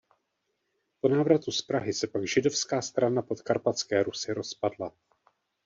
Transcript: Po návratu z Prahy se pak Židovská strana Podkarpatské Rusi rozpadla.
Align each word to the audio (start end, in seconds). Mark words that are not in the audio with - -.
Po 1.01 1.09
návratu 1.09 1.51
z 1.51 1.61
Prahy 1.61 1.93
se 1.93 2.07
pak 2.07 2.27
Židovská 2.27 2.81
strana 2.81 3.21
Podkarpatské 3.21 4.03
Rusi 4.03 4.33
rozpadla. 4.33 4.91